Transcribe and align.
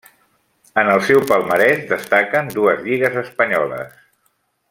En 0.83 0.87
el 0.93 1.03
seu 1.09 1.19
palmarès 1.31 1.83
destaquen 1.93 2.51
dues 2.57 2.83
lligues 2.87 3.21
espanyoles. 3.25 3.95